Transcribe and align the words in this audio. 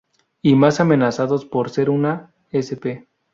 Y 0.41 0.55
más 0.55 0.79
amenazados 0.79 1.45
por 1.45 1.69
ser 1.69 1.91
una 1.91 2.33
sp. 2.49 3.05